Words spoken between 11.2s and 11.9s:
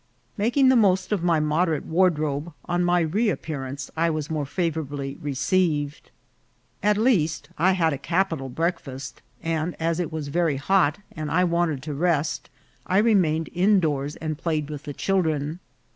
I wanted